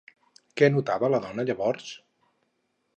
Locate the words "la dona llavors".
1.17-1.95